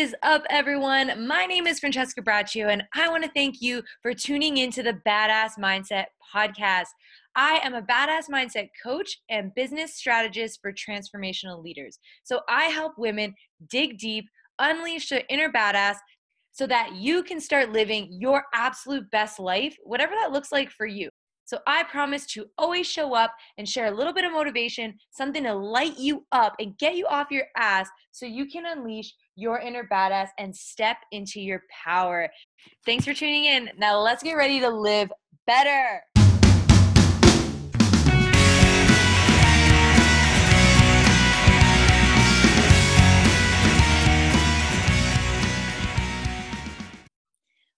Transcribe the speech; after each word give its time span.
is 0.00 0.16
up, 0.22 0.42
everyone? 0.48 1.26
My 1.26 1.44
name 1.44 1.66
is 1.66 1.78
Francesca 1.78 2.22
Braccio, 2.22 2.68
and 2.68 2.82
I 2.94 3.10
want 3.10 3.22
to 3.22 3.30
thank 3.32 3.60
you 3.60 3.82
for 4.00 4.14
tuning 4.14 4.56
into 4.56 4.82
the 4.82 4.98
Badass 5.06 5.58
Mindset 5.58 6.06
podcast. 6.34 6.86
I 7.36 7.60
am 7.62 7.74
a 7.74 7.82
badass 7.82 8.30
mindset 8.32 8.70
coach 8.82 9.18
and 9.28 9.54
business 9.54 9.96
strategist 9.96 10.60
for 10.62 10.72
transformational 10.72 11.62
leaders. 11.62 11.98
So 12.22 12.40
I 12.48 12.64
help 12.64 12.94
women 12.96 13.34
dig 13.68 13.98
deep, 13.98 14.24
unleash 14.58 15.10
their 15.10 15.24
inner 15.28 15.52
badass 15.52 15.96
so 16.50 16.66
that 16.66 16.94
you 16.94 17.22
can 17.22 17.38
start 17.38 17.70
living 17.70 18.08
your 18.10 18.44
absolute 18.54 19.04
best 19.10 19.38
life, 19.38 19.76
whatever 19.84 20.14
that 20.18 20.32
looks 20.32 20.50
like 20.50 20.70
for 20.70 20.86
you. 20.86 21.10
So 21.44 21.58
I 21.66 21.82
promise 21.82 22.24
to 22.28 22.46
always 22.56 22.86
show 22.86 23.12
up 23.14 23.34
and 23.58 23.68
share 23.68 23.92
a 23.92 23.94
little 23.94 24.14
bit 24.14 24.24
of 24.24 24.32
motivation, 24.32 24.94
something 25.10 25.42
to 25.42 25.52
light 25.52 25.98
you 25.98 26.24
up 26.32 26.54
and 26.58 26.78
get 26.78 26.96
you 26.96 27.06
off 27.08 27.30
your 27.30 27.46
ass 27.54 27.88
so 28.12 28.24
you 28.24 28.46
can 28.46 28.64
unleash 28.64 29.12
your 29.36 29.58
inner 29.58 29.86
badass 29.90 30.28
and 30.38 30.54
step 30.54 30.98
into 31.12 31.40
your 31.40 31.62
power. 31.84 32.28
Thanks 32.84 33.04
for 33.04 33.14
tuning 33.14 33.44
in. 33.44 33.70
Now 33.78 33.98
let's 34.00 34.22
get 34.22 34.34
ready 34.34 34.60
to 34.60 34.68
live 34.68 35.10
better. 35.46 36.02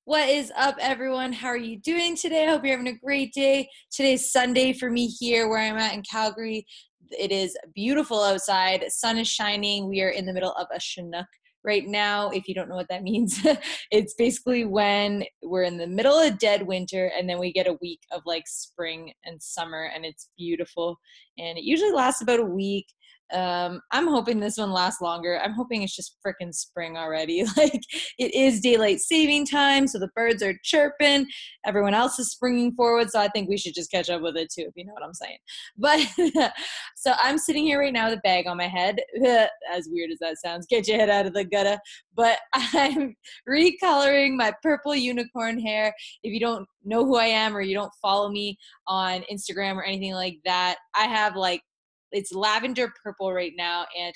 What 0.05 0.29
is 0.29 0.53
up, 0.57 0.77
everyone? 0.79 1.33
How 1.33 1.49
are 1.49 1.57
you 1.57 1.79
doing 1.79 2.17
today? 2.17 2.45
I 2.45 2.51
hope 2.51 2.65
you're 2.65 2.77
having 2.77 2.93
a 2.93 2.99
great 2.99 3.33
day. 3.33 3.69
Today's 3.91 4.31
Sunday 4.31 4.73
for 4.73 4.91
me 4.91 5.07
here 5.07 5.49
where 5.49 5.61
I'm 5.61 5.79
at 5.79 5.95
in 5.95 6.03
Calgary. 6.03 6.67
It 7.13 7.33
is 7.33 7.57
beautiful 7.75 8.23
outside. 8.23 8.85
Sun 8.89 9.17
is 9.19 9.29
shining. 9.29 9.89
We 9.89 10.03
are 10.03 10.11
in 10.11 10.27
the 10.27 10.33
middle 10.33 10.53
of 10.53 10.67
a 10.75 10.81
Chinook 10.81 11.27
right 11.65 11.87
now. 11.87 12.31
If 12.31 12.49
you 12.49 12.55
don't 12.55 12.69
know 12.69 12.77
what 12.77 12.89
that 12.89 13.03
means, 13.05 13.41
it's 13.91 14.15
basically 14.15 14.65
when 14.65 15.25
we're 15.43 15.63
in 15.65 15.79
the 15.79 15.87
middle 15.87 16.19
of 16.19 16.39
dead 16.39 16.67
winter 16.67 17.11
and 17.17 17.29
then 17.29 17.39
we 17.39 17.53
get 17.53 17.67
a 17.67 17.79
week 17.81 18.01
of 18.13 18.23
like 18.27 18.47
spring 18.47 19.13
and 19.25 19.43
summer, 19.43 19.91
and 19.95 20.05
it's 20.05 20.29
beautiful. 20.37 20.99
And 21.39 21.59
it 21.59 21.65
usually 21.65 21.93
lasts 21.93 22.23
about 22.23 22.41
a 22.41 22.45
week. 22.45 22.87
Um, 23.33 23.81
I'm 23.91 24.07
hoping 24.07 24.41
this 24.41 24.59
one 24.59 24.73
lasts 24.73 25.01
longer. 25.01 25.41
I'm 25.43 25.53
hoping 25.53 25.83
it's 25.83 25.97
just 25.97 26.17
freaking 26.27 26.55
spring 26.55 26.97
already. 26.97 27.45
Like 27.63 27.83
it 28.19 28.35
is 28.35 28.61
daylight 28.61 29.01
saving 29.01 29.47
time, 29.47 29.87
so 29.87 29.99
the 29.99 30.09
birds 30.17 30.43
are 30.43 30.55
chirping. 30.65 31.27
Everyone 31.65 31.95
else 31.95 32.19
is 32.19 32.31
springing 32.31 32.73
forward, 32.73 33.11
so 33.11 33.21
I 33.21 33.29
think 33.29 33.49
we 33.49 33.59
should 33.59 33.75
just 33.75 33.91
catch 33.91 34.09
up 34.09 34.23
with 34.23 34.37
it 34.37 34.49
too, 34.53 34.63
if 34.63 34.73
you 34.75 34.85
know 34.85 34.95
what 34.95 35.05
I'm 35.05 35.15
saying. 35.15 35.39
But 35.77 36.53
so 36.97 37.13
I'm 37.21 37.39
sitting 37.39 37.65
here 37.65 37.79
right 37.79 37.93
now 37.93 38.09
with 38.09 38.19
a 38.19 38.23
bag 38.23 38.47
on 38.47 38.57
my 38.57 38.67
head. 38.69 39.01
as 39.73 39.89
weird 39.91 40.11
as 40.11 40.19
that 40.21 40.39
sounds, 40.39 40.67
get 40.67 40.89
your 40.89 40.99
head 40.99 41.11
out 41.11 41.27
of 41.27 41.35
the 41.35 41.45
gutter. 41.45 41.79
But 42.15 42.39
I'm 42.55 43.15
recoloring 43.49 44.37
my 44.37 44.53
purple 44.63 44.95
unicorn 44.95 45.61
hair. 45.61 45.95
If 46.23 46.33
you 46.33 46.41
don't 46.41 46.67
know 46.85 47.05
who 47.05 47.17
I 47.17 47.27
am 47.27 47.57
or 47.57 47.61
you 47.61 47.75
don't 47.75 47.93
follow 48.01 48.31
me 48.31 48.59
on 48.87 49.25
Instagram 49.31 49.77
or 49.77 49.85
anything 49.85 50.15
like 50.15 50.39
that, 50.45 50.77
I 50.95 51.05
have 51.05 51.37
like 51.37 51.63
it's 52.13 52.33
lavender 52.33 52.93
purple 53.03 53.33
right 53.33 53.55
now 53.57 53.87
and 53.99 54.15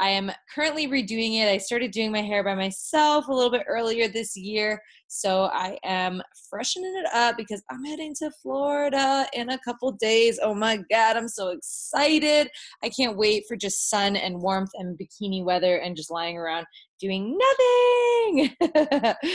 I 0.00 0.08
am 0.08 0.32
currently 0.54 0.88
redoing 0.88 1.34
it. 1.40 1.48
I 1.48 1.58
started 1.58 1.90
doing 1.90 2.10
my 2.10 2.22
hair 2.22 2.42
by 2.42 2.54
myself 2.54 3.28
a 3.28 3.32
little 3.32 3.50
bit 3.50 3.66
earlier 3.68 4.08
this 4.08 4.34
year. 4.34 4.82
So 5.08 5.50
I 5.52 5.76
am 5.84 6.22
freshening 6.48 6.94
it 6.96 7.14
up 7.14 7.36
because 7.36 7.62
I'm 7.70 7.84
heading 7.84 8.14
to 8.20 8.30
Florida 8.42 9.26
in 9.34 9.50
a 9.50 9.58
couple 9.58 9.92
days. 9.92 10.40
Oh 10.42 10.54
my 10.54 10.78
God, 10.90 11.18
I'm 11.18 11.28
so 11.28 11.48
excited. 11.48 12.48
I 12.82 12.88
can't 12.88 13.18
wait 13.18 13.44
for 13.46 13.56
just 13.56 13.90
sun 13.90 14.16
and 14.16 14.40
warmth 14.40 14.70
and 14.74 14.98
bikini 14.98 15.44
weather 15.44 15.76
and 15.76 15.94
just 15.94 16.10
lying 16.10 16.38
around 16.38 16.64
doing 16.98 17.36
nothing. 17.38 18.56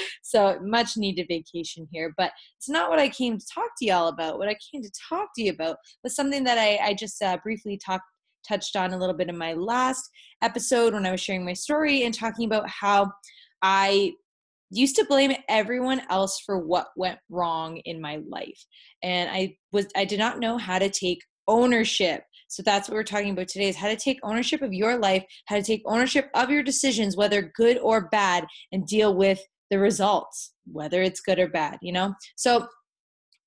so 0.24 0.58
much 0.64 0.98
needed 0.98 1.28
vacation 1.28 1.88
here. 1.92 2.14
But 2.18 2.32
it's 2.58 2.70
not 2.70 2.90
what 2.90 3.00
I 3.00 3.10
came 3.10 3.38
to 3.38 3.46
talk 3.54 3.70
to 3.78 3.86
y'all 3.86 4.08
about. 4.08 4.40
What 4.40 4.50
I 4.50 4.56
came 4.72 4.82
to 4.82 4.92
talk 5.10 5.30
to 5.36 5.44
you 5.44 5.52
about 5.52 5.78
was 6.04 6.16
something 6.16 6.44
that 6.46 6.58
I, 6.58 6.78
I 6.78 6.94
just 6.96 7.22
uh, 7.22 7.38
briefly 7.44 7.78
talked 7.78 8.06
touched 8.48 8.76
on 8.76 8.94
a 8.94 8.98
little 8.98 9.16
bit 9.16 9.30
in 9.30 9.38
my 9.38 9.54
last 9.54 10.10
episode 10.42 10.94
when 10.94 11.06
I 11.06 11.12
was 11.12 11.22
sharing 11.22 11.46
my 11.46 11.54
story 11.54 12.04
and 12.04 12.14
talking 12.14 12.46
about 12.46 12.70
how 12.70 13.12
I 13.62 14.14
used 14.72 14.96
to 14.98 15.06
blame 15.06 15.34
everyone 15.48 16.02
else 16.10 16.42
for 16.46 16.60
what 16.60 16.88
went 16.96 17.20
wrong 17.30 17.78
in 17.86 18.02
my 18.02 18.20
life. 18.28 18.66
And 19.04 19.30
i 19.30 19.56
was 19.72 19.88
i 19.96 20.06
did 20.06 20.20
not 20.20 20.40
know 20.40 20.58
how 20.58 20.80
to 20.80 20.90
take 20.90 21.20
ownership. 21.48 22.24
So 22.48 22.64
that's 22.64 22.88
what 22.88 22.96
we're 22.96 23.04
talking 23.04 23.32
about 23.32 23.48
today 23.48 23.70
is 23.70 23.76
how 23.76 23.88
to 23.88 23.96
take 23.96 24.20
ownership 24.24 24.62
of 24.62 24.74
your 24.74 24.98
life 24.98 25.24
how 25.48 25.56
to 25.56 25.64
take 25.64 25.82
ownership 25.86 26.30
of 26.34 26.50
your 26.50 26.64
decisions 26.64 27.18
whether 27.18 27.52
good 27.56 27.78
or 27.80 28.08
bad 28.10 28.46
and 28.72 28.86
deal 28.86 29.16
with 29.16 29.40
the 29.72 29.80
results 29.80 30.54
whether 30.72 31.02
it's 31.02 31.22
good 31.22 31.40
or 31.40 31.48
bad 31.48 31.78
you 31.82 31.92
know? 31.92 32.14
So 32.36 32.68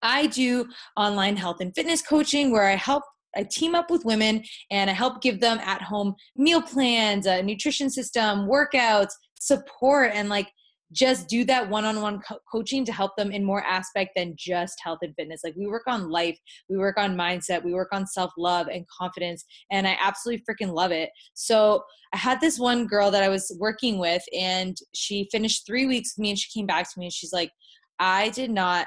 I 0.02 0.26
do 0.26 0.66
online 0.96 1.36
health 1.36 1.56
and 1.60 1.74
fitness 1.74 2.02
coaching 2.02 2.52
where 2.52 2.66
I 2.66 2.76
help 2.76 3.02
I 3.38 3.44
team 3.44 3.74
up 3.74 3.90
with 3.90 4.04
women 4.04 4.44
and 4.70 4.90
I 4.90 4.92
help 4.92 5.22
give 5.22 5.40
them 5.40 5.58
at 5.60 5.80
home 5.80 6.14
meal 6.36 6.60
plans, 6.60 7.26
a 7.26 7.42
nutrition 7.42 7.88
system, 7.88 8.48
workouts, 8.48 9.12
support, 9.38 10.10
and 10.12 10.28
like 10.28 10.48
just 10.90 11.28
do 11.28 11.44
that 11.44 11.68
one-on-one 11.68 12.20
co- 12.26 12.38
coaching 12.50 12.84
to 12.84 12.92
help 12.92 13.14
them 13.16 13.30
in 13.30 13.44
more 13.44 13.62
aspect 13.62 14.12
than 14.16 14.34
just 14.36 14.80
health 14.82 15.00
and 15.02 15.14
fitness. 15.16 15.42
Like 15.44 15.54
we 15.56 15.66
work 15.66 15.82
on 15.86 16.10
life 16.10 16.38
we 16.68 16.76
work 16.76 16.98
on 16.98 17.16
mindset 17.16 17.62
we 17.62 17.74
work 17.74 17.90
on 17.92 18.06
self-love 18.06 18.68
and 18.68 18.86
confidence 18.88 19.44
and 19.70 19.86
i 19.86 19.96
absolutely 20.00 20.44
freaking 20.48 20.72
love 20.72 20.90
it. 20.90 21.10
So 21.34 21.84
i 22.14 22.16
had 22.16 22.40
this 22.40 22.58
one 22.58 22.86
girl 22.86 23.10
that 23.10 23.22
i 23.22 23.28
was 23.28 23.54
working 23.58 23.98
with 23.98 24.22
and 24.32 24.76
she 24.94 25.28
finished 25.30 25.66
three 25.66 25.86
weeks 25.86 26.14
with 26.16 26.22
me 26.22 26.30
and 26.30 26.38
she 26.38 26.58
came 26.58 26.66
back 26.66 26.84
to 26.84 26.98
me 26.98 27.06
and 27.06 27.12
she's 27.12 27.32
like 27.32 27.50
i 27.98 28.30
did 28.30 28.50
not 28.50 28.86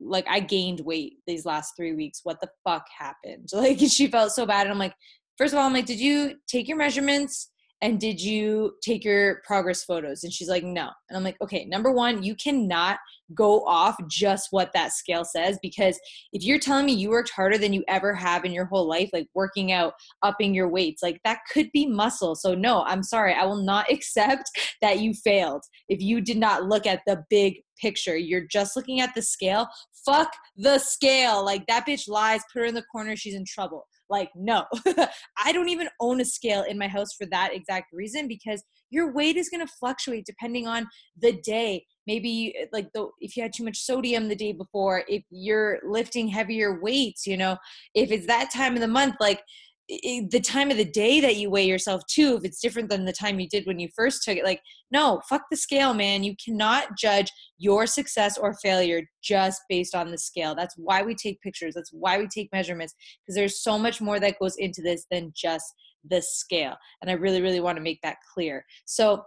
like 0.00 0.26
I 0.28 0.40
gained 0.40 0.80
weight 0.80 1.14
these 1.26 1.44
last 1.44 1.74
three 1.76 1.94
weeks. 1.94 2.20
What 2.24 2.40
the 2.40 2.50
fuck 2.64 2.86
happened? 2.96 3.48
Like 3.58 3.78
she 3.80 4.06
felt 4.06 4.32
so 4.32 4.46
bad. 4.46 4.62
And 4.62 4.72
I'm 4.72 4.78
like, 4.78 4.94
first 5.36 5.52
of 5.52 5.58
all, 5.58 5.66
I'm 5.66 5.72
like, 5.72 5.86
did 5.86 6.00
you 6.00 6.36
take 6.46 6.68
your 6.68 6.76
measurements? 6.76 7.50
And 7.80 8.00
did 8.00 8.20
you 8.20 8.74
take 8.82 9.04
your 9.04 9.40
progress 9.46 9.84
photos? 9.84 10.24
And 10.24 10.32
she's 10.32 10.48
like, 10.48 10.64
no. 10.64 10.90
And 11.08 11.16
I'm 11.16 11.22
like, 11.22 11.36
okay, 11.40 11.64
number 11.64 11.92
one, 11.92 12.24
you 12.24 12.34
cannot 12.34 12.98
go 13.34 13.64
off 13.66 13.96
just 14.08 14.48
what 14.50 14.72
that 14.72 14.92
scale 14.92 15.24
says 15.24 15.58
because 15.62 15.98
if 16.32 16.42
you're 16.42 16.58
telling 16.58 16.86
me 16.86 16.92
you 16.92 17.10
worked 17.10 17.30
harder 17.30 17.58
than 17.58 17.72
you 17.72 17.84
ever 17.86 18.14
have 18.14 18.44
in 18.44 18.52
your 18.52 18.64
whole 18.64 18.88
life, 18.88 19.10
like 19.12 19.28
working 19.34 19.70
out, 19.70 19.92
upping 20.22 20.54
your 20.54 20.68
weights, 20.68 21.02
like 21.02 21.20
that 21.24 21.38
could 21.52 21.70
be 21.72 21.86
muscle. 21.86 22.34
So, 22.34 22.54
no, 22.54 22.82
I'm 22.84 23.02
sorry. 23.02 23.32
I 23.32 23.44
will 23.44 23.62
not 23.62 23.88
accept 23.92 24.50
that 24.82 24.98
you 24.98 25.14
failed 25.14 25.62
if 25.88 26.00
you 26.00 26.20
did 26.20 26.38
not 26.38 26.64
look 26.64 26.86
at 26.86 27.02
the 27.06 27.22
big 27.30 27.60
picture. 27.80 28.16
You're 28.16 28.46
just 28.46 28.76
looking 28.76 29.00
at 29.00 29.14
the 29.14 29.22
scale. 29.22 29.68
Fuck 30.04 30.32
the 30.56 30.78
scale. 30.78 31.44
Like 31.44 31.66
that 31.66 31.86
bitch 31.86 32.08
lies, 32.08 32.40
put 32.52 32.60
her 32.60 32.66
in 32.66 32.74
the 32.74 32.84
corner, 32.92 33.16
she's 33.16 33.34
in 33.34 33.44
trouble. 33.46 33.86
Like, 34.10 34.30
no, 34.34 34.64
I 35.44 35.52
don't 35.52 35.68
even 35.68 35.88
own 36.00 36.20
a 36.20 36.24
scale 36.24 36.62
in 36.62 36.78
my 36.78 36.88
house 36.88 37.12
for 37.16 37.26
that 37.26 37.54
exact 37.54 37.92
reason 37.92 38.26
because 38.26 38.62
your 38.90 39.12
weight 39.12 39.36
is 39.36 39.50
going 39.50 39.66
to 39.66 39.72
fluctuate 39.78 40.24
depending 40.24 40.66
on 40.66 40.86
the 41.20 41.32
day. 41.44 41.84
Maybe 42.06 42.54
like 42.72 42.88
the, 42.94 43.08
if 43.20 43.36
you 43.36 43.42
had 43.42 43.52
too 43.52 43.64
much 43.64 43.78
sodium 43.78 44.28
the 44.28 44.34
day 44.34 44.52
before, 44.52 45.04
if 45.08 45.24
you're 45.30 45.78
lifting 45.86 46.28
heavier 46.28 46.80
weights, 46.80 47.26
you 47.26 47.36
know, 47.36 47.58
if 47.94 48.10
it's 48.10 48.26
that 48.28 48.50
time 48.50 48.74
of 48.74 48.80
the 48.80 48.88
month, 48.88 49.16
like 49.20 49.42
the 49.88 50.40
time 50.44 50.70
of 50.70 50.76
the 50.76 50.84
day 50.84 51.18
that 51.20 51.36
you 51.36 51.48
weigh 51.48 51.66
yourself 51.66 52.02
too 52.06 52.36
if 52.36 52.44
it's 52.44 52.60
different 52.60 52.90
than 52.90 53.06
the 53.06 53.12
time 53.12 53.40
you 53.40 53.48
did 53.48 53.66
when 53.66 53.78
you 53.78 53.88
first 53.96 54.22
took 54.22 54.36
it 54.36 54.44
like 54.44 54.60
no 54.90 55.20
fuck 55.28 55.42
the 55.50 55.56
scale 55.56 55.94
man. 55.94 56.22
You 56.22 56.34
cannot 56.42 56.96
judge 56.96 57.30
your 57.56 57.86
success 57.86 58.36
or 58.36 58.54
failure 58.62 59.02
just 59.22 59.62
based 59.68 59.94
on 59.94 60.10
the 60.10 60.18
scale. 60.18 60.54
That's 60.54 60.74
why 60.76 61.02
we 61.02 61.14
take 61.14 61.40
pictures. 61.40 61.74
That's 61.74 61.92
why 61.92 62.18
we 62.18 62.26
take 62.26 62.50
measurements 62.52 62.94
because 63.22 63.34
there's 63.34 63.62
so 63.62 63.78
much 63.78 64.00
more 64.00 64.20
that 64.20 64.38
goes 64.38 64.56
into 64.58 64.82
this 64.82 65.06
than 65.10 65.32
just 65.34 65.66
the 66.08 66.20
scale. 66.22 66.76
And 67.00 67.10
i 67.10 67.14
really 67.14 67.40
really 67.40 67.60
want 67.60 67.76
to 67.76 67.82
make 67.82 68.00
that 68.02 68.18
clear. 68.34 68.64
So 68.84 69.22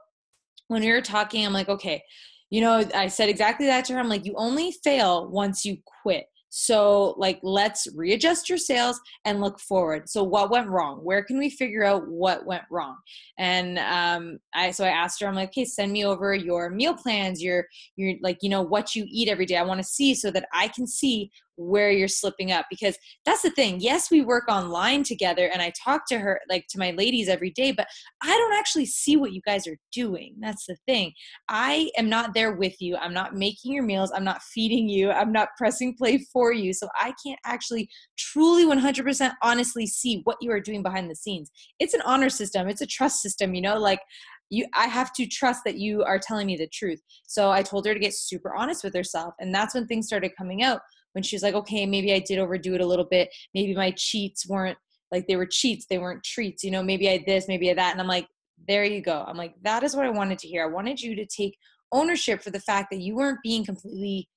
when 0.67 0.81
we 0.83 0.91
were 0.91 1.01
talking 1.01 1.45
i'm 1.45 1.51
like 1.51 1.67
okay 1.67 2.01
you 2.49 2.61
know 2.61 2.87
i 2.95 3.07
said 3.07 3.27
exactly 3.27 3.65
that 3.65 3.83
to 3.85 3.93
her. 3.93 3.99
I'm 3.99 4.07
like 4.07 4.25
you 4.25 4.33
only 4.37 4.73
fail 4.83 5.29
once 5.29 5.65
you 5.65 5.77
quit 6.03 6.25
so, 6.53 7.15
like, 7.18 7.39
let's 7.44 7.88
readjust 7.95 8.50
your 8.50 8.57
sails 8.57 9.00
and 9.24 9.39
look 9.39 9.57
forward. 9.57 10.09
So, 10.09 10.21
what 10.21 10.51
went 10.51 10.68
wrong? 10.68 10.98
Where 10.98 11.24
can 11.24 11.39
we 11.39 11.50
figure 11.50 11.86
out 11.86 12.09
what 12.09 12.45
went 12.45 12.63
wrong? 12.69 12.98
And 13.38 13.80
um, 13.80 14.38
I 14.53 14.71
so 14.71 14.83
I 14.83 14.89
asked 14.89 15.21
her, 15.21 15.27
I'm 15.27 15.33
like, 15.33 15.50
okay, 15.50 15.63
send 15.63 15.94
me 15.94 16.03
over 16.03 16.33
your 16.33 16.69
meal 16.69 16.94
plans, 16.94 17.42
your 17.42 17.68
your 17.95 18.15
like, 18.21 18.39
you 18.42 18.50
know, 18.50 18.62
what 18.62 18.98
you 18.98 19.06
eat 19.07 19.30
every 19.30 19.45
day. 19.45 19.56
I 19.56 19.63
want 19.63 19.80
to 19.80 19.88
see 19.88 20.13
so 20.13 20.30
that 20.30 20.45
I 20.53 20.68
can 20.68 20.86
see 20.86 21.31
where 21.56 21.92
you're 21.92 22.07
slipping 22.07 22.51
up 22.51 22.65
because 22.69 22.98
that's 23.25 23.42
the 23.42 23.51
thing. 23.51 23.80
Yes 23.80 24.09
we 24.09 24.21
work 24.21 24.45
online 24.50 25.03
together 25.03 25.50
and 25.51 25.62
i 25.62 25.71
talk 25.83 26.07
to 26.07 26.19
her 26.19 26.39
like 26.50 26.65
to 26.69 26.80
my 26.80 26.92
ladies 26.92 27.30
every 27.30 27.51
day 27.51 27.71
but 27.71 27.88
i 28.24 28.27
don't 28.27 28.53
actually 28.53 28.86
see 28.86 29.18
what 29.18 29.33
you 29.33 29.42
guys 29.45 29.68
are 29.68 29.77
doing. 29.92 30.36
That's 30.39 30.65
the 30.65 30.75
thing. 30.88 31.13
I 31.48 31.89
am 31.98 32.09
not 32.09 32.33
there 32.33 32.53
with 32.53 32.81
you. 32.81 32.95
I'm 32.98 33.13
not 33.13 33.36
making 33.36 33.74
your 33.74 33.83
meals. 33.83 34.12
I'm 34.13 34.24
not 34.24 34.42
feeding 34.42 34.89
you. 34.89 35.12
I'm 35.12 35.31
not 35.31 35.50
pressing 35.57 35.95
play 35.95 36.25
for 36.31 36.53
you. 36.53 36.74
So 36.74 36.88
i 36.95 37.13
can't 37.25 37.39
actually 37.45 37.89
truly 38.18 38.65
100% 38.65 39.31
honestly 39.44 39.88
see 39.88 40.21
what 40.24 40.38
you 40.42 40.51
are 40.51 40.59
doing 40.59 40.83
behind 40.83 41.09
the 41.09 41.15
scenes. 41.15 41.51
It's 41.80 41.94
an 41.94 42.01
honor 42.06 42.30
system. 42.30 42.68
It's 42.68 42.81
a 42.81 42.88
trust 42.88 43.21
system 43.21 43.53
you 43.53 43.62
know? 43.62 43.77
Like 43.77 44.01
you 44.50 44.65
i 44.75 44.88
have 44.88 45.13
to 45.13 45.25
trust 45.25 45.62
that 45.65 45.77
you 45.77 46.03
are 46.03 46.19
telling 46.19 46.48
me 46.48 46.57
the 46.57 46.68
truth. 46.68 47.01
So 47.27 47.51
i 47.51 47.62
told 47.63 47.86
her 47.86 47.94
to 47.94 48.00
get 48.00 48.13
super 48.13 48.53
honest 48.56 48.83
with 48.83 48.94
herself 48.94 49.33
and 49.39 49.53
that's 49.53 49.74
when 49.74 49.88
things 49.88 50.07
started 50.07 50.31
coming 50.38 50.63
out 50.63 50.81
when 51.13 51.23
she 51.23 51.35
was 51.35 51.43
like 51.43 51.55
okay 51.55 51.85
maybe 51.85 52.13
i 52.13 52.19
did 52.19 52.39
overdo 52.39 52.75
it 52.75 52.81
a 52.81 52.85
little 52.85 53.05
bit. 53.05 53.29
Maybe 53.53 53.75
my 53.75 53.91
cheats 53.91 54.47
weren't 54.47 54.77
like 55.11 55.27
they 55.27 55.35
were 55.35 55.45
cheats 55.45 55.85
they 55.89 55.97
weren't 55.97 56.23
treats 56.23 56.63
you 56.63 56.71
know 56.71 56.83
maybe 56.83 57.09
i 57.09 57.23
this 57.25 57.47
maybe 57.47 57.69
I 57.69 57.73
that. 57.75 57.91
And 57.91 58.01
i'm 58.01 58.07
like 58.07 58.27
there 58.67 58.85
you 58.85 59.01
go. 59.01 59.25
I'm 59.27 59.37
like 59.37 59.55
that 59.63 59.83
is 59.83 59.95
what 59.95 60.05
i 60.05 60.09
wanted 60.09 60.39
to 60.39 60.47
hear. 60.47 60.63
I 60.63 60.67
wanted 60.67 61.01
you 61.01 61.15
to 61.15 61.25
take 61.25 61.57
ownership 61.91 62.41
for 62.41 62.51
the 62.51 62.59
fact 62.59 62.89
that 62.91 63.01
you 63.01 63.15
weren't 63.15 63.39
being 63.43 63.65
completely 63.65 64.29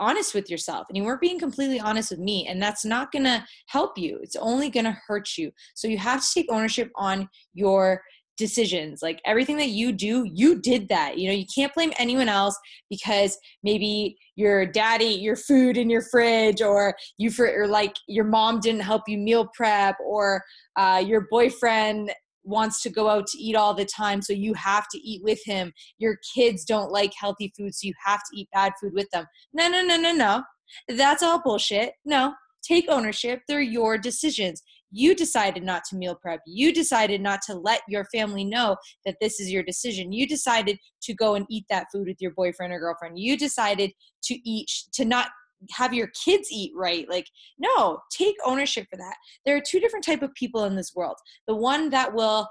honest 0.00 0.34
with 0.34 0.50
yourself 0.50 0.86
and 0.88 0.96
you 0.96 1.04
weren't 1.04 1.20
being 1.20 1.38
completely 1.38 1.78
honest 1.78 2.10
with 2.10 2.18
me 2.18 2.46
and 2.48 2.60
that's 2.60 2.84
not 2.84 3.12
going 3.12 3.24
to 3.24 3.44
help 3.68 3.96
you. 3.96 4.18
It's 4.20 4.36
only 4.36 4.68
going 4.68 4.84
to 4.84 4.98
hurt 5.06 5.38
you. 5.38 5.52
So 5.74 5.86
you 5.86 5.96
have 5.98 6.20
to 6.20 6.34
take 6.34 6.46
ownership 6.50 6.90
on 6.96 7.28
your 7.54 8.02
decisions. 8.42 9.02
Like 9.02 9.20
everything 9.24 9.56
that 9.58 9.68
you 9.68 9.92
do 9.92 10.24
you 10.24 10.60
did 10.60 10.88
that. 10.88 11.16
You 11.16 11.28
know 11.28 11.34
you 11.34 11.46
can't 11.54 11.72
blame 11.72 11.92
anyone 11.96 12.28
else 12.28 12.58
because 12.90 13.38
maybe 13.62 14.16
your 14.34 14.66
dad 14.66 15.00
ate 15.00 15.20
your 15.20 15.36
food 15.36 15.76
in 15.76 15.88
your 15.88 16.02
fridge 16.10 16.60
or 16.60 16.96
you 17.18 17.30
for 17.30 17.46
or 17.46 17.68
like 17.68 17.94
your 18.08 18.24
mom 18.24 18.58
didn't 18.58 18.80
help 18.80 19.02
you 19.06 19.16
meal 19.16 19.48
prep 19.54 19.94
or 20.04 20.42
uh, 20.74 21.00
your 21.06 21.28
boyfriend 21.30 22.12
wants 22.42 22.82
to 22.82 22.90
go 22.90 23.08
out 23.08 23.28
to 23.28 23.38
eat 23.38 23.54
all 23.54 23.74
the 23.74 23.84
time 23.84 24.20
so 24.20 24.32
you 24.32 24.54
have 24.54 24.88
to 24.88 24.98
eat 24.98 25.22
with 25.22 25.40
him. 25.44 25.72
Your 25.98 26.18
kids 26.34 26.64
don't 26.64 26.90
like 26.90 27.12
healthy 27.16 27.52
food 27.56 27.72
so 27.72 27.86
you 27.86 27.94
have 28.04 28.18
to 28.18 28.40
eat 28.40 28.48
bad 28.52 28.72
food 28.80 28.92
with 28.92 29.08
them. 29.12 29.24
No 29.52 29.68
no 29.68 29.84
no 29.84 29.96
no 29.96 30.12
no. 30.12 30.42
That's 30.88 31.22
all 31.22 31.40
bullshit. 31.40 31.92
No. 32.04 32.34
Take 32.64 32.86
ownership. 32.88 33.42
They're 33.46 33.60
your 33.60 33.98
decisions 33.98 34.62
you 34.92 35.14
decided 35.14 35.64
not 35.64 35.84
to 35.86 35.96
meal 35.96 36.14
prep. 36.14 36.40
You 36.46 36.72
decided 36.72 37.20
not 37.20 37.40
to 37.46 37.54
let 37.54 37.80
your 37.88 38.04
family 38.06 38.44
know 38.44 38.76
that 39.04 39.16
this 39.20 39.40
is 39.40 39.50
your 39.50 39.62
decision. 39.62 40.12
You 40.12 40.26
decided 40.26 40.78
to 41.02 41.14
go 41.14 41.34
and 41.34 41.46
eat 41.50 41.64
that 41.70 41.86
food 41.92 42.06
with 42.06 42.20
your 42.20 42.32
boyfriend 42.32 42.72
or 42.72 42.78
girlfriend. 42.78 43.18
You 43.18 43.36
decided 43.36 43.92
to 44.24 44.48
eat 44.48 44.70
to 44.92 45.04
not 45.04 45.28
have 45.70 45.94
your 45.94 46.10
kids 46.24 46.48
eat 46.50 46.72
right. 46.76 47.08
Like 47.08 47.26
no 47.58 48.00
take 48.10 48.36
ownership 48.44 48.86
for 48.90 48.96
that. 48.96 49.14
There 49.46 49.56
are 49.56 49.62
two 49.66 49.80
different 49.80 50.04
type 50.04 50.22
of 50.22 50.34
people 50.34 50.64
in 50.64 50.76
this 50.76 50.92
world. 50.94 51.16
The 51.46 51.56
one 51.56 51.90
that 51.90 52.12
will 52.14 52.48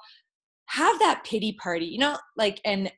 have 0.67 0.97
that 0.99 1.21
pity 1.25 1.57
party 1.61 1.85
you 1.85 1.97
know 1.97 2.17
like 2.37 2.61
and 2.63 2.89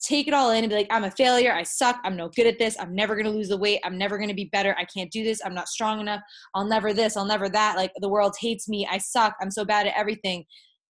take 0.00 0.28
it 0.28 0.34
all 0.34 0.50
in 0.50 0.64
and 0.64 0.70
be 0.70 0.76
like 0.76 0.86
i'm 0.90 1.04
a 1.04 1.10
failure. 1.10 1.52
I 1.52 1.62
suck. 1.62 1.98
I'm 2.04 2.16
no 2.16 2.28
good 2.28 2.46
at 2.46 2.58
this. 2.58 2.76
I'm 2.78 2.94
never 2.94 3.14
going 3.14 3.26
to 3.26 3.30
lose 3.30 3.48
the 3.48 3.56
weight. 3.56 3.80
I'm 3.84 3.98
never 3.98 4.16
going 4.16 4.28
to 4.28 4.34
be 4.34 4.50
better. 4.52 4.76
I 4.78 4.84
can't 4.84 5.10
do 5.10 5.24
this. 5.24 5.40
I'm 5.44 5.54
not 5.54 5.68
strong 5.68 6.00
enough. 6.00 6.20
I'll 6.54 6.66
never 6.66 6.92
this. 6.92 7.16
I'll 7.16 7.24
never 7.24 7.48
that. 7.48 7.76
Like 7.76 7.92
the 8.00 8.08
world 8.08 8.34
hates 8.40 8.68
me. 8.68 8.86
I 8.90 8.98
suck. 8.98 9.34
I'm 9.40 9.50
so 9.50 9.64
bad 9.64 9.86
at 9.86 9.96
everything. 9.96 10.44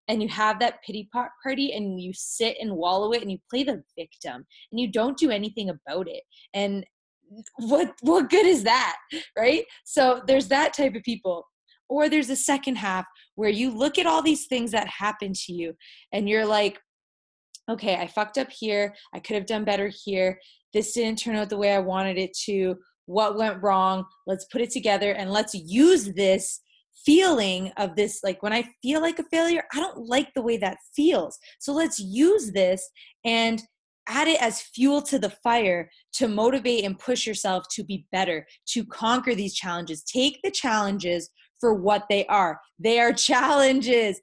And 0.08 0.22
you 0.22 0.28
have 0.28 0.60
that 0.60 0.82
pity 0.86 1.08
party 1.42 1.72
and 1.72 2.00
you 2.00 2.12
sit 2.14 2.56
and 2.60 2.76
wallow 2.76 3.12
it 3.12 3.22
and 3.22 3.30
you 3.30 3.38
play 3.50 3.64
the 3.64 3.82
victim 3.98 4.46
and 4.70 4.80
you 4.80 4.90
don't 4.90 5.18
do 5.18 5.30
anything 5.30 5.68
about 5.68 6.08
it. 6.08 6.22
And 6.54 6.84
what 7.58 7.92
what 8.02 8.30
good 8.30 8.46
is 8.46 8.62
that 8.64 8.96
right? 9.36 9.64
So 9.84 10.22
there's 10.26 10.48
that 10.48 10.74
type 10.74 10.94
of 10.94 11.02
people. 11.02 11.46
Or 11.88 12.08
there's 12.08 12.30
a 12.30 12.36
second 12.36 12.76
half 12.76 13.04
where 13.36 13.50
you 13.50 13.70
look 13.70 13.96
at 13.96 14.06
all 14.06 14.20
these 14.20 14.46
things 14.46 14.72
that 14.72 14.88
happen 14.88 15.32
to 15.32 15.52
you 15.52 15.74
and 16.12 16.28
you're 16.28 16.44
like 16.44 16.80
okay 17.68 17.96
i 17.96 18.06
fucked 18.06 18.38
up 18.38 18.50
here 18.50 18.94
i 19.14 19.18
could 19.18 19.34
have 19.34 19.46
done 19.46 19.64
better 19.64 19.90
here 20.04 20.38
this 20.72 20.92
didn't 20.92 21.18
turn 21.18 21.36
out 21.36 21.48
the 21.48 21.56
way 21.56 21.74
i 21.74 21.78
wanted 21.78 22.18
it 22.18 22.36
to 22.36 22.74
what 23.06 23.36
went 23.36 23.62
wrong 23.62 24.04
let's 24.26 24.46
put 24.46 24.60
it 24.60 24.70
together 24.70 25.12
and 25.12 25.30
let's 25.30 25.54
use 25.54 26.12
this 26.14 26.60
feeling 27.04 27.70
of 27.76 27.94
this 27.94 28.20
like 28.24 28.42
when 28.42 28.52
i 28.52 28.64
feel 28.82 29.00
like 29.00 29.18
a 29.18 29.24
failure 29.30 29.62
i 29.74 29.80
don't 29.80 30.08
like 30.08 30.32
the 30.34 30.42
way 30.42 30.56
that 30.56 30.78
feels. 30.94 31.38
So 31.60 31.72
let's 31.72 31.98
use 32.00 32.52
this 32.52 32.88
and 33.24 33.62
add 34.08 34.28
it 34.28 34.40
as 34.40 34.62
fuel 34.62 35.02
to 35.02 35.18
the 35.18 35.30
fire 35.30 35.90
to 36.14 36.28
motivate 36.28 36.84
and 36.84 36.98
push 36.98 37.26
yourself 37.26 37.64
to 37.72 37.84
be 37.84 38.06
better, 38.12 38.46
to 38.66 38.84
conquer 38.84 39.34
these 39.34 39.54
challenges. 39.54 40.02
Take 40.02 40.40
the 40.42 40.50
challenges 40.50 41.30
for 41.60 41.74
what 41.74 42.04
they 42.08 42.26
are. 42.26 42.60
They 42.78 43.00
are 43.00 43.12
challenges. 43.30 44.20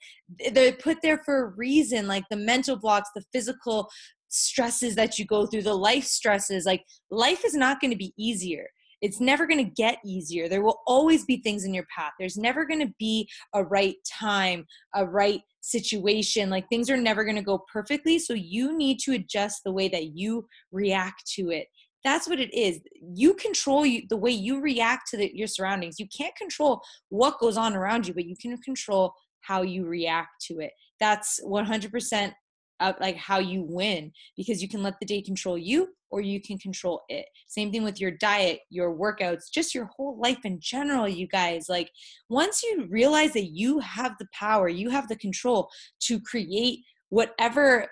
They're 0.52 0.74
put 0.74 1.02
there 1.02 1.22
for 1.24 1.46
a 1.46 1.50
reason, 1.50 2.08
like 2.08 2.24
the 2.30 2.38
mental 2.38 2.78
blocks, 2.78 3.10
the 3.16 3.24
physical 3.34 3.90
stresses 4.30 4.96
that 4.96 5.20
you 5.20 5.26
go 5.26 5.46
through, 5.46 5.62
the 5.62 5.74
life 5.74 6.06
stresses. 6.06 6.66
Like 6.66 6.84
life 7.12 7.46
is 7.46 7.54
not 7.54 7.80
going 7.80 7.92
to 7.92 7.98
be 7.98 8.14
easier. 8.18 8.68
It's 9.04 9.20
never 9.20 9.46
going 9.46 9.64
to 9.64 9.72
get 9.72 10.00
easier. 10.06 10.48
There 10.48 10.64
will 10.64 10.80
always 10.88 11.26
be 11.26 11.38
things 11.38 11.66
in 11.66 11.74
your 11.74 11.86
path. 11.94 12.14
There's 12.18 12.38
never 12.38 12.66
going 12.66 12.80
to 12.80 12.94
be 12.98 13.28
a 13.54 13.62
right 13.62 13.98
time, 14.10 14.66
a 14.96 15.06
right 15.06 15.42
situation. 15.60 16.50
Like 16.50 16.70
things 16.70 16.90
are 16.90 16.96
never 16.96 17.26
going 17.26 17.36
to 17.36 17.42
go 17.42 17.66
perfectly. 17.72 18.18
So 18.18 18.34
you 18.34 18.78
need 18.78 19.00
to 19.00 19.12
adjust 19.12 19.66
the 19.66 19.74
way 19.74 19.90
that 19.90 20.16
you 20.16 20.48
react 20.72 21.30
to 21.36 21.50
it. 21.50 21.68
That's 22.06 22.30
what 22.30 22.40
it 22.40 22.54
is. 22.54 22.80
You 23.14 23.34
control 23.34 23.84
the 23.84 24.18
way 24.18 24.32
you 24.32 24.62
react 24.62 25.10
to 25.12 25.18
the, 25.18 25.30
your 25.36 25.48
surroundings. 25.48 26.00
You 26.00 26.08
can't 26.16 26.36
control 26.38 26.82
what 27.10 27.40
goes 27.40 27.58
on 27.58 27.76
around 27.76 28.08
you, 28.08 28.14
but 28.14 28.26
you 28.26 28.38
can 28.42 28.58
control 28.60 29.14
how 29.42 29.64
you 29.64 29.86
react 29.86 30.46
to 30.48 30.60
it. 30.62 30.72
That's 31.02 31.42
100% 31.46 32.34
uh, 32.80 32.94
like 33.00 33.18
how 33.18 33.40
you 33.40 33.66
win 33.68 34.12
because 34.36 34.62
you 34.62 34.68
can 34.68 34.82
let 34.82 35.00
the 35.00 35.06
day 35.06 35.22
control 35.22 35.58
you 35.58 35.90
or 36.14 36.22
you 36.22 36.40
can 36.40 36.60
control 36.60 37.02
it. 37.10 37.26
Same 37.48 37.72
thing 37.72 37.84
with 37.84 38.00
your 38.00 38.12
diet, 38.12 38.60
your 38.70 38.96
workouts, 38.96 39.52
just 39.52 39.74
your 39.74 39.86
whole 39.86 40.20
life 40.22 40.46
in 40.46 40.60
general, 40.62 41.10
you 41.10 41.28
guys. 41.28 41.66
Like 41.68 41.90
once 42.30 42.62
you 42.62 42.86
realize 42.88 43.34
that 43.34 43.48
you 43.48 43.80
have 43.80 44.16
the 44.20 44.28
power, 44.32 44.70
you 44.70 44.92
have 44.92 45.08
the 45.08 45.16
control 45.16 45.72
to 46.02 46.20
create 46.20 46.82
whatever 47.10 47.88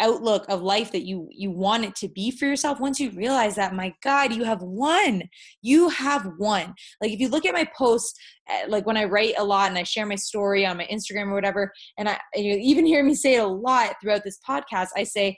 outlook 0.00 0.46
of 0.48 0.62
life 0.62 0.92
that 0.92 1.06
you 1.06 1.28
you 1.30 1.50
want 1.50 1.84
it 1.84 1.94
to 1.94 2.08
be 2.08 2.30
for 2.30 2.44
yourself 2.44 2.78
once 2.80 3.00
you 3.00 3.10
realize 3.12 3.54
that 3.54 3.74
my 3.74 3.94
god 4.02 4.30
you 4.30 4.44
have 4.44 4.60
won 4.60 5.22
you 5.62 5.88
have 5.88 6.30
won 6.38 6.74
like 7.00 7.10
if 7.10 7.18
you 7.18 7.30
look 7.30 7.46
at 7.46 7.54
my 7.54 7.66
posts 7.74 8.12
eh, 8.50 8.66
like 8.68 8.84
when 8.84 8.98
i 8.98 9.04
write 9.04 9.32
a 9.38 9.42
lot 9.42 9.70
and 9.70 9.78
i 9.78 9.82
share 9.82 10.04
my 10.04 10.14
story 10.14 10.66
on 10.66 10.76
my 10.76 10.86
instagram 10.92 11.28
or 11.28 11.32
whatever 11.32 11.72
and 11.96 12.10
i 12.10 12.18
and 12.34 12.44
you 12.44 12.58
even 12.60 12.84
hear 12.84 13.02
me 13.02 13.14
say 13.14 13.36
it 13.36 13.42
a 13.42 13.46
lot 13.46 13.94
throughout 14.02 14.22
this 14.22 14.38
podcast 14.46 14.88
i 14.96 15.02
say 15.02 15.34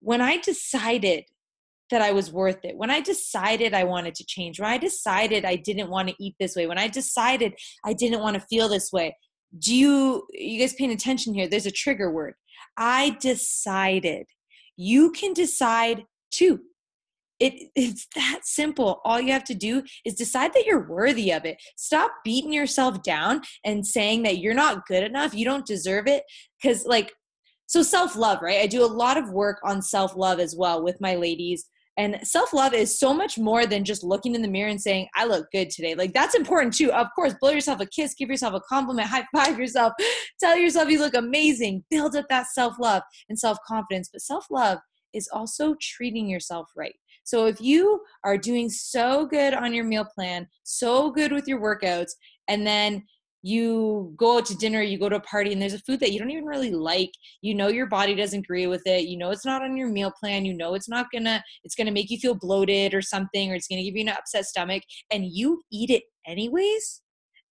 when 0.00 0.22
i 0.22 0.38
decided 0.38 1.24
that 1.90 2.02
I 2.02 2.12
was 2.12 2.32
worth 2.32 2.64
it. 2.64 2.76
When 2.76 2.90
I 2.90 3.00
decided 3.00 3.74
I 3.74 3.84
wanted 3.84 4.14
to 4.16 4.24
change, 4.26 4.58
when 4.58 4.70
I 4.70 4.78
decided 4.78 5.44
I 5.44 5.56
didn't 5.56 5.90
want 5.90 6.08
to 6.08 6.14
eat 6.18 6.34
this 6.40 6.56
way, 6.56 6.66
when 6.66 6.78
I 6.78 6.88
decided 6.88 7.54
I 7.84 7.92
didn't 7.92 8.20
want 8.20 8.34
to 8.34 8.46
feel 8.48 8.68
this 8.68 8.92
way, 8.92 9.16
do 9.58 9.74
you 9.74 10.26
you 10.32 10.58
guys 10.58 10.74
paying 10.74 10.92
attention 10.92 11.34
here? 11.34 11.48
There's 11.48 11.66
a 11.66 11.70
trigger 11.70 12.10
word. 12.10 12.34
I 12.76 13.16
decided. 13.20 14.26
You 14.76 15.12
can 15.12 15.32
decide 15.32 16.04
too. 16.30 16.60
It, 17.40 17.70
it's 17.74 18.06
that 18.14 18.40
simple. 18.44 19.00
All 19.04 19.20
you 19.20 19.32
have 19.32 19.44
to 19.44 19.54
do 19.54 19.82
is 20.04 20.14
decide 20.14 20.52
that 20.54 20.66
you're 20.66 20.88
worthy 20.88 21.32
of 21.32 21.44
it. 21.44 21.60
Stop 21.76 22.12
beating 22.24 22.52
yourself 22.52 23.02
down 23.02 23.42
and 23.64 23.86
saying 23.86 24.22
that 24.22 24.38
you're 24.38 24.54
not 24.54 24.86
good 24.86 25.02
enough, 25.02 25.34
you 25.34 25.44
don't 25.44 25.66
deserve 25.66 26.06
it. 26.06 26.22
Because, 26.60 26.86
like, 26.86 27.12
so 27.66 27.82
self 27.82 28.16
love, 28.16 28.38
right? 28.40 28.60
I 28.60 28.66
do 28.66 28.84
a 28.84 28.86
lot 28.86 29.16
of 29.16 29.30
work 29.30 29.58
on 29.64 29.82
self 29.82 30.16
love 30.16 30.38
as 30.38 30.54
well 30.56 30.82
with 30.82 31.00
my 31.00 31.16
ladies. 31.16 31.66
And 31.96 32.18
self 32.22 32.52
love 32.52 32.74
is 32.74 32.98
so 32.98 33.14
much 33.14 33.38
more 33.38 33.66
than 33.66 33.84
just 33.84 34.02
looking 34.02 34.34
in 34.34 34.42
the 34.42 34.48
mirror 34.48 34.70
and 34.70 34.80
saying, 34.80 35.08
I 35.14 35.26
look 35.26 35.46
good 35.52 35.70
today. 35.70 35.94
Like, 35.94 36.12
that's 36.12 36.34
important 36.34 36.74
too. 36.74 36.92
Of 36.92 37.06
course, 37.14 37.34
blow 37.40 37.50
yourself 37.50 37.80
a 37.80 37.86
kiss, 37.86 38.14
give 38.14 38.28
yourself 38.28 38.54
a 38.54 38.60
compliment, 38.68 39.08
high 39.10 39.26
five 39.34 39.58
yourself, 39.58 39.92
tell 40.40 40.56
yourself 40.56 40.90
you 40.90 40.98
look 40.98 41.14
amazing, 41.14 41.84
build 41.90 42.16
up 42.16 42.26
that 42.30 42.46
self 42.48 42.74
love 42.80 43.02
and 43.28 43.38
self 43.38 43.58
confidence. 43.66 44.08
But 44.12 44.22
self 44.22 44.46
love 44.50 44.78
is 45.12 45.28
also 45.32 45.76
treating 45.80 46.28
yourself 46.28 46.70
right. 46.76 46.94
So 47.22 47.46
if 47.46 47.60
you 47.60 48.02
are 48.24 48.36
doing 48.36 48.68
so 48.68 49.26
good 49.26 49.54
on 49.54 49.72
your 49.72 49.84
meal 49.84 50.06
plan, 50.14 50.46
so 50.62 51.10
good 51.10 51.32
with 51.32 51.46
your 51.48 51.60
workouts, 51.60 52.10
and 52.48 52.66
then 52.66 53.04
you 53.44 54.14
go 54.16 54.38
out 54.38 54.46
to 54.46 54.56
dinner, 54.56 54.80
you 54.80 54.98
go 54.98 55.10
to 55.10 55.16
a 55.16 55.20
party, 55.20 55.52
and 55.52 55.60
there's 55.60 55.74
a 55.74 55.78
food 55.80 56.00
that 56.00 56.12
you 56.12 56.18
don't 56.18 56.30
even 56.30 56.46
really 56.46 56.70
like. 56.70 57.10
You 57.42 57.54
know 57.54 57.68
your 57.68 57.84
body 57.84 58.14
doesn't 58.14 58.38
agree 58.38 58.66
with 58.66 58.80
it. 58.86 59.04
You 59.06 59.18
know 59.18 59.30
it's 59.30 59.44
not 59.44 59.62
on 59.62 59.76
your 59.76 59.90
meal 59.90 60.10
plan. 60.18 60.46
You 60.46 60.54
know 60.54 60.72
it's 60.72 60.88
not 60.88 61.08
gonna 61.12 61.44
it's 61.62 61.74
gonna 61.74 61.92
make 61.92 62.10
you 62.10 62.16
feel 62.16 62.34
bloated 62.34 62.94
or 62.94 63.02
something, 63.02 63.52
or 63.52 63.54
it's 63.54 63.68
gonna 63.68 63.82
give 63.82 63.96
you 63.96 64.00
an 64.00 64.08
upset 64.08 64.46
stomach, 64.46 64.82
and 65.12 65.26
you 65.30 65.60
eat 65.70 65.90
it 65.90 66.04
anyways. 66.26 67.02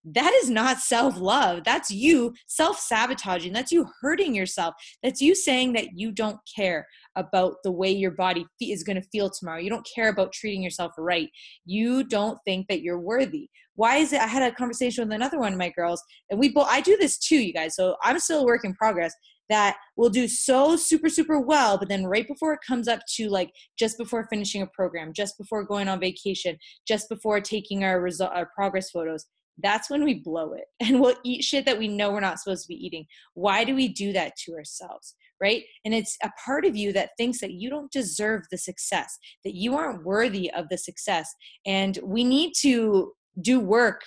That 0.03 0.33
is 0.41 0.49
not 0.49 0.79
self 0.79 1.15
love. 1.19 1.63
That's 1.63 1.91
you 1.91 2.33
self 2.47 2.79
sabotaging. 2.79 3.53
That's 3.53 3.71
you 3.71 3.85
hurting 4.01 4.33
yourself. 4.33 4.73
That's 5.03 5.21
you 5.21 5.35
saying 5.35 5.73
that 5.73 5.89
you 5.95 6.11
don't 6.11 6.39
care 6.55 6.87
about 7.15 7.57
the 7.63 7.71
way 7.71 7.91
your 7.91 8.11
body 8.11 8.47
is 8.59 8.83
going 8.83 8.99
to 8.99 9.07
feel 9.11 9.29
tomorrow. 9.29 9.59
You 9.59 9.69
don't 9.69 9.87
care 9.95 10.09
about 10.09 10.33
treating 10.33 10.63
yourself 10.63 10.91
right. 10.97 11.29
You 11.65 12.03
don't 12.03 12.39
think 12.45 12.67
that 12.67 12.81
you're 12.81 12.99
worthy 12.99 13.49
why 13.75 13.97
is 13.97 14.13
it 14.13 14.21
i 14.21 14.27
had 14.27 14.43
a 14.43 14.55
conversation 14.55 15.03
with 15.03 15.13
another 15.13 15.39
one 15.39 15.53
of 15.53 15.59
my 15.59 15.69
girls 15.69 16.01
and 16.29 16.39
we 16.39 16.49
both 16.49 16.67
i 16.69 16.81
do 16.81 16.97
this 16.97 17.17
too 17.17 17.37
you 17.37 17.53
guys 17.53 17.75
so 17.75 17.95
i'm 18.03 18.19
still 18.19 18.41
a 18.41 18.45
work 18.45 18.63
in 18.63 18.73
progress 18.73 19.13
that 19.49 19.75
will 19.97 20.09
do 20.09 20.27
so 20.27 20.75
super 20.75 21.09
super 21.09 21.39
well 21.39 21.77
but 21.77 21.89
then 21.89 22.05
right 22.05 22.27
before 22.27 22.53
it 22.53 22.59
comes 22.65 22.87
up 22.87 22.99
to 23.07 23.29
like 23.29 23.51
just 23.77 23.97
before 23.97 24.27
finishing 24.29 24.61
a 24.61 24.67
program 24.67 25.11
just 25.13 25.37
before 25.37 25.63
going 25.63 25.87
on 25.87 25.99
vacation 25.99 26.57
just 26.87 27.09
before 27.09 27.39
taking 27.41 27.83
our 27.83 28.01
result 28.01 28.31
our 28.33 28.49
progress 28.55 28.89
photos 28.89 29.25
that's 29.61 29.89
when 29.89 30.03
we 30.03 30.15
blow 30.15 30.53
it 30.53 30.65
and 30.79 30.99
we'll 30.99 31.15
eat 31.23 31.43
shit 31.43 31.65
that 31.65 31.77
we 31.77 31.87
know 31.87 32.11
we're 32.11 32.19
not 32.19 32.39
supposed 32.39 32.63
to 32.63 32.67
be 32.67 32.85
eating 32.85 33.05
why 33.33 33.63
do 33.63 33.75
we 33.75 33.87
do 33.87 34.13
that 34.13 34.33
to 34.37 34.53
ourselves 34.53 35.15
right? 35.43 35.63
And 35.83 35.93
it's 35.93 36.17
a 36.23 36.31
part 36.45 36.63
of 36.65 36.77
you 36.77 36.93
that 36.93 37.09
thinks 37.17 37.41
that 37.41 37.51
you 37.51 37.69
don't 37.69 37.91
deserve 37.91 38.43
the 38.49 38.57
success, 38.57 39.17
that 39.43 39.55
you 39.55 39.75
aren't 39.75 40.05
worthy 40.05 40.49
of 40.53 40.69
the 40.69 40.77
success. 40.77 41.33
And 41.65 41.99
we 42.01 42.23
need 42.23 42.53
to 42.61 43.11
do 43.39 43.59
work 43.59 44.01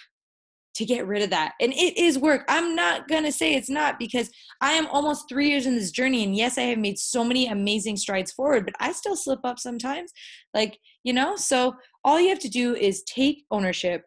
to 0.77 0.85
get 0.85 1.07
rid 1.07 1.23
of 1.23 1.31
that. 1.31 1.55
And 1.59 1.73
it 1.73 1.97
is 1.97 2.19
work. 2.19 2.45
I'm 2.49 2.75
not 2.77 3.09
going 3.09 3.25
to 3.25 3.33
say 3.33 3.55
it's 3.55 3.71
not 3.71 3.99
because 3.99 4.31
I 4.61 4.73
am 4.73 4.87
almost 4.89 5.27
three 5.27 5.49
years 5.49 5.65
in 5.65 5.75
this 5.75 5.91
journey. 5.91 6.23
And 6.23 6.37
yes, 6.37 6.59
I 6.59 6.63
have 6.63 6.79
made 6.79 6.99
so 6.99 7.25
many 7.25 7.47
amazing 7.47 7.97
strides 7.97 8.31
forward, 8.31 8.67
but 8.67 8.75
I 8.79 8.93
still 8.93 9.17
slip 9.17 9.41
up 9.43 9.59
sometimes. 9.59 10.13
Like, 10.53 10.79
you 11.03 11.15
know, 11.15 11.35
so 11.35 11.77
all 12.05 12.21
you 12.21 12.29
have 12.29 12.41
to 12.41 12.51
do 12.51 12.75
is 12.75 13.03
take 13.05 13.45
ownership, 13.51 14.03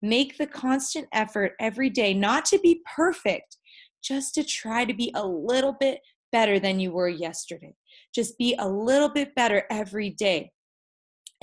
make 0.00 0.38
the 0.38 0.46
constant 0.46 1.08
effort 1.12 1.52
every 1.60 1.90
day, 1.90 2.14
not 2.14 2.46
to 2.46 2.58
be 2.58 2.80
perfect, 2.96 3.58
just 4.02 4.34
to 4.34 4.44
try 4.44 4.86
to 4.86 4.94
be 4.94 5.12
a 5.14 5.26
little 5.26 5.76
bit 5.78 6.00
better 6.32 6.58
than 6.58 6.80
you 6.80 6.90
were 6.90 7.08
yesterday. 7.08 7.74
Just 8.14 8.38
be 8.38 8.54
a 8.58 8.68
little 8.68 9.10
bit 9.10 9.34
better 9.34 9.64
every 9.70 10.08
day. 10.08 10.50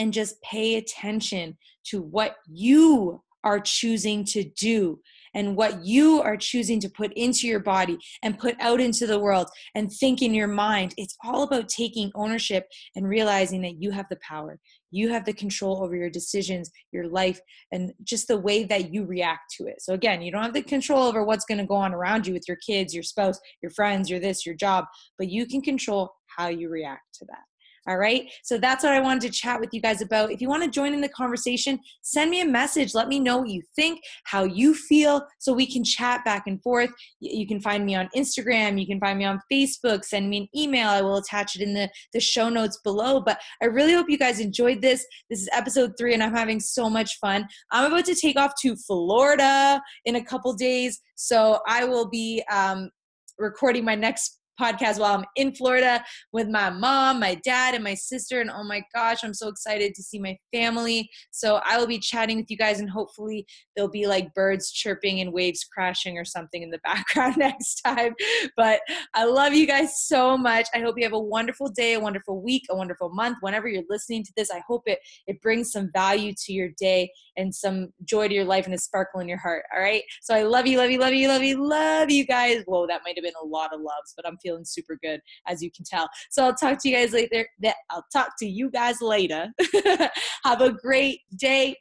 And 0.02 0.12
just 0.12 0.42
pay 0.42 0.78
attention 0.78 1.60
to 1.90 2.02
what 2.02 2.38
you 2.50 3.22
are 3.44 3.60
choosing 3.60 4.24
to 4.24 4.44
do 4.44 5.00
and 5.36 5.56
what 5.56 5.86
you 5.86 6.22
are 6.24 6.36
choosing 6.38 6.80
to 6.80 6.90
put 6.90 7.14
into 7.14 7.48
your 7.48 7.60
body 7.60 8.00
and 8.24 8.40
put 8.40 8.56
out 8.60 8.82
into 8.82 9.06
the 9.06 9.20
world 9.20 9.48
and 9.76 9.92
think 9.92 10.24
in 10.24 10.34
your 10.34 10.48
mind. 10.48 10.96
It's 10.98 11.16
all 11.24 11.44
about 11.44 11.70
taking 11.70 12.12
ownership 12.16 12.66
and 12.96 13.08
realizing 13.08 13.62
that 13.62 13.80
you 13.80 13.92
have 13.92 14.08
the 14.10 14.18
power. 14.28 14.60
You 14.90 15.10
have 15.10 15.24
the 15.24 15.34
control 15.34 15.84
over 15.84 15.96
your 15.96 16.10
decisions, 16.10 16.72
your 16.92 17.08
life, 17.08 17.40
and 17.72 17.94
just 18.04 18.28
the 18.28 18.40
way 18.40 18.64
that 18.64 18.92
you 18.92 19.06
react 19.06 19.54
to 19.58 19.68
it. 19.68 19.82
So, 19.82 19.94
again, 19.94 20.24
you 20.24 20.32
don't 20.32 20.44
have 20.44 20.54
the 20.54 20.64
control 20.64 21.04
over 21.04 21.24
what's 21.24 21.46
going 21.46 21.60
to 21.60 21.66
go 21.66 21.76
on 21.76 21.94
around 21.94 22.26
you 22.26 22.34
with 22.34 22.48
your 22.48 22.58
kids, 22.58 22.94
your 22.94 23.04
spouse, 23.04 23.40
your 23.62 23.70
friends, 23.70 24.10
your 24.10 24.20
this, 24.20 24.46
your 24.46 24.56
job, 24.56 24.86
but 25.20 25.30
you 25.30 25.46
can 25.46 25.62
control 25.62 26.12
how 26.36 26.48
you 26.48 26.70
react 26.70 27.04
to 27.20 27.26
that. 27.26 27.51
All 27.88 27.98
right. 27.98 28.30
So 28.44 28.60
that's 28.60 28.84
what 28.84 28.94
I 28.94 29.00
wanted 29.00 29.22
to 29.22 29.32
chat 29.32 29.60
with 29.60 29.70
you 29.74 29.82
guys 29.82 30.02
about. 30.02 30.32
If 30.32 30.40
you 30.40 30.48
want 30.48 30.64
to 30.64 30.70
join 30.70 30.94
in 30.94 31.02
the 31.02 31.10
conversation, 31.10 31.80
send 32.04 32.30
me 32.30 32.42
a 32.42 32.46
message. 32.46 32.94
Let 32.94 33.08
me 33.08 33.20
know 33.20 33.40
what 33.40 33.50
you 33.50 33.64
think, 33.76 34.02
how 34.26 34.44
you 34.44 34.76
feel, 34.76 35.26
so 35.40 35.52
we 35.52 35.66
can 35.66 35.84
chat 35.84 36.24
back 36.24 36.44
and 36.46 36.62
forth. 36.62 36.92
You 37.20 37.48
can 37.48 37.60
find 37.60 37.84
me 37.84 37.96
on 37.96 38.08
Instagram. 38.16 38.80
You 38.80 38.86
can 38.86 39.00
find 39.00 39.18
me 39.18 39.26
on 39.26 39.42
Facebook. 39.52 40.06
Send 40.06 40.30
me 40.30 40.38
an 40.38 40.48
email. 40.56 40.90
I 40.90 41.02
will 41.02 41.18
attach 41.18 41.56
it 41.56 41.64
in 41.64 41.74
the, 41.74 41.90
the 42.14 42.20
show 42.20 42.50
notes 42.50 42.80
below. 42.84 43.20
But 43.20 43.42
I 43.64 43.66
really 43.66 43.94
hope 43.94 44.10
you 44.10 44.18
guys 44.20 44.40
enjoyed 44.40 44.82
this. 44.82 45.04
This 45.32 45.42
is 45.42 45.50
episode 45.52 45.94
three, 45.98 46.14
and 46.14 46.22
I'm 46.22 46.36
having 46.36 46.60
so 46.60 46.88
much 46.88 47.18
fun. 47.20 47.48
I'm 47.72 47.92
about 47.92 48.06
to 48.06 48.16
take 48.16 48.38
off 48.38 48.54
to 48.62 48.76
Florida 48.76 49.82
in 50.06 50.18
a 50.18 50.24
couple 50.24 50.54
days. 50.54 51.02
So 51.16 51.62
I 51.68 51.86
will 51.86 52.10
be 52.10 52.44
um, 52.52 52.92
recording 53.40 53.84
my 53.84 53.96
next 53.96 54.41
podcast 54.62 55.00
while 55.00 55.16
I'm 55.16 55.26
in 55.36 55.54
Florida 55.54 56.04
with 56.32 56.48
my 56.48 56.70
mom, 56.70 57.20
my 57.20 57.36
dad, 57.44 57.74
and 57.74 57.84
my 57.84 57.96
sister. 57.96 58.42
And 58.42 58.52
oh 58.52 58.64
my 58.64 58.84
gosh, 58.94 59.24
I'm 59.24 59.34
so 59.34 59.48
excited 59.48 59.96
to 59.96 60.04
see 60.04 60.20
my 60.20 60.38
family. 60.54 61.10
So 61.32 61.62
I 61.66 61.78
will 61.78 61.88
be 61.88 62.00
chatting 62.00 62.38
with 62.38 62.50
you 62.50 62.58
guys, 62.58 62.80
and 62.80 62.90
hopefully, 62.90 63.46
there'll 63.76 63.90
be 63.90 64.08
like 64.08 64.34
birds 64.34 64.72
chirping 64.72 65.22
and 65.22 65.34
waves 65.34 65.64
crashing 65.64 66.18
or 66.18 66.26
something 66.26 66.62
in 66.62 66.70
the 66.70 66.80
background 66.84 67.38
next 67.38 67.82
time. 67.82 68.14
But 68.56 68.82
I 69.14 69.26
love 69.26 69.54
you 69.54 69.66
guys 69.66 70.02
so 70.02 70.38
much. 70.38 70.68
I 70.74 70.80
hope 70.80 70.96
you 70.98 71.04
have 71.04 71.14
a 71.14 71.20
wonderful 71.20 71.70
day, 71.70 71.94
a 71.94 72.00
wonderful 72.00 72.42
week, 72.42 72.64
a 72.70 72.76
wonderful 72.76 73.10
month. 73.10 73.38
Whenever 73.42 73.68
you're 73.68 73.84
listening 73.90 74.24
to 74.24 74.32
this, 74.36 74.52
I 74.52 74.62
hope 74.68 74.84
it, 74.86 75.00
it 75.28 75.42
brings 75.42 75.72
some 75.72 75.90
value 75.94 76.34
to 76.46 76.54
your 76.54 76.70
day 76.80 77.12
and 77.38 77.54
some 77.54 77.90
joy 78.04 78.28
to 78.28 78.34
your 78.34 78.46
life 78.46 78.66
and 78.66 78.74
a 78.74 78.78
sparkle 78.78 79.20
in 79.20 79.28
your 79.28 79.38
heart. 79.38 79.64
All 79.74 79.82
right. 79.82 80.04
So 80.22 80.34
I 80.34 80.44
love 80.44 80.68
you, 80.68 80.78
love 80.78 80.92
you, 80.92 81.00
love 81.00 81.14
you, 81.14 81.28
love 81.28 81.44
you, 81.44 81.66
love 81.66 82.10
you 82.10 82.26
guys. 82.26 82.64
Whoa, 82.66 82.88
that 82.88 83.02
might 83.06 83.16
have 83.16 83.24
been 83.24 83.34
a 83.42 83.46
lot 83.46 83.74
of 83.74 83.80
loves, 83.80 84.14
but 84.16 84.28
I'm 84.28 84.38
feeling 84.38 84.51
feeling 84.52 84.66
super 84.66 84.98
good, 85.02 85.22
as 85.48 85.62
you 85.62 85.72
can 85.72 85.86
tell. 85.86 86.08
So 86.30 86.46
I'll 86.46 86.56
talk 86.56 86.82
to 86.82 86.90
you 86.90 86.96
guys 86.96 87.14
later. 87.14 87.48
I'll 87.90 88.06
talk 88.12 88.32
to 88.40 88.46
you 88.46 88.70
guys 88.70 89.02
later. 89.02 89.52
Have 90.44 90.62
a 90.62 90.72
great 90.72 91.22
day. 91.36 91.76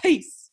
Peace. 0.00 0.49